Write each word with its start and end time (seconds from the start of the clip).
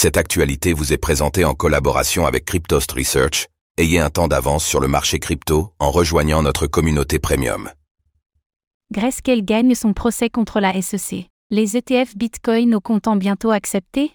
Cette 0.00 0.16
actualité 0.16 0.74
vous 0.74 0.92
est 0.92 0.96
présentée 0.96 1.44
en 1.44 1.54
collaboration 1.54 2.24
avec 2.24 2.44
Cryptost 2.44 2.92
Research. 2.92 3.48
Ayez 3.78 3.98
un 3.98 4.10
temps 4.10 4.28
d'avance 4.28 4.64
sur 4.64 4.78
le 4.78 4.86
marché 4.86 5.18
crypto 5.18 5.72
en 5.80 5.90
rejoignant 5.90 6.40
notre 6.40 6.68
communauté 6.68 7.18
premium. 7.18 7.68
Grayscale 8.92 9.44
gagne 9.44 9.74
son 9.74 9.94
procès 9.94 10.30
contre 10.30 10.60
la 10.60 10.80
SEC. 10.80 11.26
Les 11.50 11.76
ETF 11.76 12.16
Bitcoin 12.16 12.76
au 12.76 12.80
comptant 12.80 13.16
bientôt 13.16 13.50
acceptés 13.50 14.12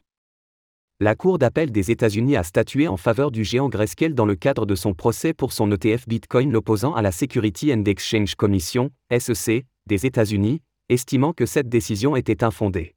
La 1.01 1.15
Cour 1.15 1.37
d'appel 1.37 1.69
des 1.69 1.91
États-Unis 1.91 2.37
a 2.37 2.43
statué 2.43 2.87
en 2.87 2.95
faveur 2.95 3.29
du 3.29 3.43
géant 3.43 3.67
Grayscale 3.67 4.13
dans 4.13 4.25
le 4.25 4.35
cadre 4.35 4.65
de 4.65 4.75
son 4.75 4.93
procès 4.93 5.33
pour 5.33 5.51
son 5.51 5.69
ETF 5.69 6.07
Bitcoin 6.07 6.49
l'opposant 6.49 6.93
à 6.93 7.01
la 7.01 7.11
Security 7.11 7.73
and 7.73 7.83
Exchange 7.87 8.35
Commission, 8.35 8.89
SEC, 9.11 9.65
des 9.87 10.05
États-Unis, 10.05 10.61
estimant 10.87 11.33
que 11.33 11.45
cette 11.45 11.67
décision 11.67 12.15
était 12.15 12.45
infondée. 12.45 12.95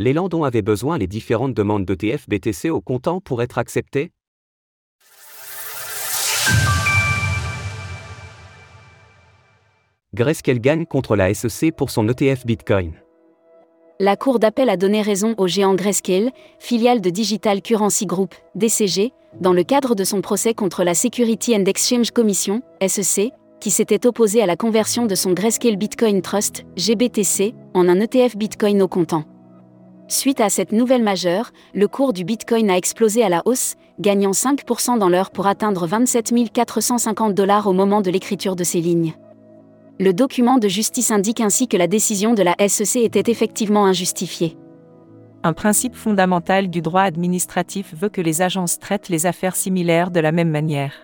L'élan 0.00 0.28
dont 0.28 0.44
avaient 0.44 0.62
besoin 0.62 0.96
les 0.96 1.08
différentes 1.08 1.54
demandes 1.54 1.84
d'ETF 1.84 2.28
BTC 2.28 2.70
au 2.70 2.80
comptant 2.80 3.20
pour 3.20 3.42
être 3.42 3.58
acceptées 3.58 4.12
Grayscale 10.14 10.60
gagne 10.60 10.86
contre 10.86 11.16
la 11.16 11.34
SEC 11.34 11.74
pour 11.74 11.90
son 11.90 12.08
ETF 12.08 12.46
Bitcoin. 12.46 12.92
La 13.98 14.16
Cour 14.16 14.38
d'appel 14.38 14.70
a 14.70 14.76
donné 14.76 15.02
raison 15.02 15.34
au 15.36 15.48
géant 15.48 15.74
Grayscale, 15.74 16.30
filiale 16.60 17.00
de 17.00 17.10
Digital 17.10 17.60
Currency 17.60 18.06
Group, 18.06 18.36
DCG, 18.54 19.12
dans 19.40 19.52
le 19.52 19.64
cadre 19.64 19.96
de 19.96 20.04
son 20.04 20.20
procès 20.20 20.54
contre 20.54 20.84
la 20.84 20.94
Security 20.94 21.56
and 21.56 21.64
Exchange 21.64 22.12
Commission, 22.12 22.62
SEC, 22.86 23.32
qui 23.60 23.72
s'était 23.72 24.06
opposé 24.06 24.42
à 24.42 24.46
la 24.46 24.54
conversion 24.54 25.06
de 25.06 25.16
son 25.16 25.32
Grayscale 25.32 25.76
Bitcoin 25.76 26.22
Trust, 26.22 26.64
GBTC, 26.76 27.52
en 27.74 27.88
un 27.88 27.98
ETF 27.98 28.36
Bitcoin 28.36 28.80
au 28.80 28.86
comptant. 28.86 29.24
Suite 30.10 30.40
à 30.40 30.48
cette 30.48 30.72
nouvelle 30.72 31.02
majeure, 31.02 31.50
le 31.74 31.86
cours 31.86 32.14
du 32.14 32.24
Bitcoin 32.24 32.70
a 32.70 32.78
explosé 32.78 33.22
à 33.22 33.28
la 33.28 33.42
hausse, 33.44 33.74
gagnant 34.00 34.30
5% 34.30 34.98
dans 34.98 35.10
l'heure 35.10 35.30
pour 35.30 35.46
atteindre 35.46 35.86
27 35.86 36.50
450 36.50 37.34
dollars 37.34 37.66
au 37.66 37.74
moment 37.74 38.00
de 38.00 38.10
l'écriture 38.10 38.56
de 38.56 38.64
ces 38.64 38.80
lignes. 38.80 39.12
Le 40.00 40.14
document 40.14 40.56
de 40.56 40.66
justice 40.66 41.10
indique 41.10 41.42
ainsi 41.42 41.68
que 41.68 41.76
la 41.76 41.88
décision 41.88 42.32
de 42.32 42.42
la 42.42 42.56
SEC 42.68 43.02
était 43.02 43.30
effectivement 43.30 43.84
injustifiée. 43.84 44.56
Un 45.42 45.52
principe 45.52 45.94
fondamental 45.94 46.70
du 46.70 46.80
droit 46.80 47.02
administratif 47.02 47.94
veut 47.94 48.08
que 48.08 48.22
les 48.22 48.40
agences 48.40 48.78
traitent 48.78 49.10
les 49.10 49.26
affaires 49.26 49.56
similaires 49.56 50.10
de 50.10 50.20
la 50.20 50.32
même 50.32 50.50
manière. 50.50 50.94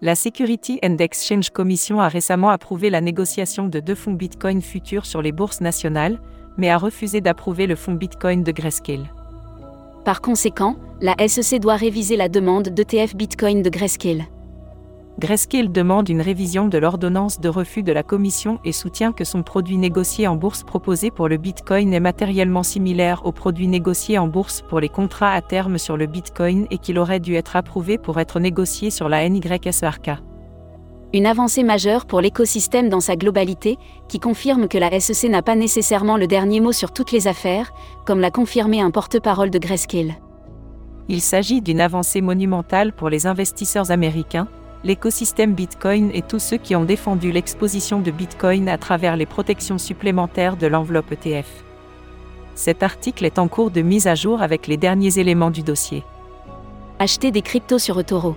La 0.00 0.14
Security 0.14 0.78
and 0.84 0.98
Exchange 1.00 1.50
Commission 1.50 2.00
a 2.00 2.08
récemment 2.08 2.50
approuvé 2.50 2.88
la 2.88 3.00
négociation 3.00 3.66
de 3.66 3.80
deux 3.80 3.96
fonds 3.96 4.12
Bitcoin 4.12 4.62
futurs 4.62 5.06
sur 5.06 5.22
les 5.22 5.32
bourses 5.32 5.60
nationales, 5.60 6.20
mais 6.58 6.70
a 6.70 6.78
refusé 6.78 7.20
d'approuver 7.20 7.66
le 7.66 7.76
fonds 7.76 7.94
Bitcoin 7.94 8.42
de 8.42 8.52
Grayscale. 8.52 9.10
Par 10.04 10.20
conséquent, 10.20 10.76
la 11.00 11.14
SEC 11.26 11.60
doit 11.60 11.76
réviser 11.76 12.16
la 12.16 12.28
demande 12.28 12.68
d'ETF 12.68 13.16
Bitcoin 13.16 13.62
de 13.62 13.70
Grayscale. 13.70 14.24
Grayscale 15.18 15.72
demande 15.72 16.10
une 16.10 16.20
révision 16.20 16.68
de 16.68 16.76
l'ordonnance 16.76 17.40
de 17.40 17.48
refus 17.48 17.82
de 17.82 17.92
la 17.92 18.02
Commission 18.02 18.58
et 18.66 18.72
soutient 18.72 19.12
que 19.12 19.24
son 19.24 19.42
produit 19.42 19.78
négocié 19.78 20.28
en 20.28 20.36
bourse 20.36 20.62
proposé 20.62 21.10
pour 21.10 21.26
le 21.28 21.38
Bitcoin 21.38 21.94
est 21.94 22.00
matériellement 22.00 22.62
similaire 22.62 23.24
au 23.24 23.32
produit 23.32 23.66
négocié 23.66 24.18
en 24.18 24.28
bourse 24.28 24.62
pour 24.68 24.78
les 24.78 24.90
contrats 24.90 25.32
à 25.32 25.40
terme 25.40 25.78
sur 25.78 25.96
le 25.96 26.04
Bitcoin 26.04 26.66
et 26.70 26.76
qu'il 26.76 26.98
aurait 26.98 27.20
dû 27.20 27.34
être 27.34 27.56
approuvé 27.56 27.96
pour 27.96 28.20
être 28.20 28.40
négocié 28.40 28.90
sur 28.90 29.08
la 29.08 29.26
NYSRK. 29.26 30.10
Une 31.16 31.24
avancée 31.24 31.62
majeure 31.62 32.04
pour 32.04 32.20
l'écosystème 32.20 32.90
dans 32.90 33.00
sa 33.00 33.16
globalité, 33.16 33.78
qui 34.06 34.20
confirme 34.20 34.68
que 34.68 34.76
la 34.76 35.00
SEC 35.00 35.30
n'a 35.30 35.40
pas 35.40 35.56
nécessairement 35.56 36.18
le 36.18 36.26
dernier 36.26 36.60
mot 36.60 36.72
sur 36.72 36.92
toutes 36.92 37.10
les 37.10 37.26
affaires, 37.26 37.72
comme 38.04 38.20
l'a 38.20 38.30
confirmé 38.30 38.82
un 38.82 38.90
porte-parole 38.90 39.48
de 39.48 39.58
Grayscale. 39.58 40.16
Il 41.08 41.22
s'agit 41.22 41.62
d'une 41.62 41.80
avancée 41.80 42.20
monumentale 42.20 42.92
pour 42.92 43.08
les 43.08 43.26
investisseurs 43.26 43.90
américains, 43.90 44.46
l'écosystème 44.84 45.54
Bitcoin 45.54 46.10
et 46.12 46.20
tous 46.20 46.38
ceux 46.38 46.58
qui 46.58 46.76
ont 46.76 46.84
défendu 46.84 47.32
l'exposition 47.32 48.02
de 48.02 48.10
Bitcoin 48.10 48.68
à 48.68 48.76
travers 48.76 49.16
les 49.16 49.24
protections 49.24 49.78
supplémentaires 49.78 50.58
de 50.58 50.66
l'enveloppe 50.66 51.12
ETF. 51.12 51.48
Cet 52.54 52.82
article 52.82 53.24
est 53.24 53.38
en 53.38 53.48
cours 53.48 53.70
de 53.70 53.80
mise 53.80 54.06
à 54.06 54.16
jour 54.16 54.42
avec 54.42 54.66
les 54.66 54.76
derniers 54.76 55.18
éléments 55.18 55.50
du 55.50 55.62
dossier. 55.62 56.04
Acheter 56.98 57.30
des 57.30 57.40
cryptos 57.40 57.78
sur 57.78 57.98
eToro. 57.98 58.36